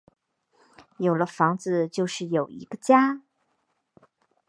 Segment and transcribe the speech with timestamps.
[0.97, 3.21] 有了房子就是有一个家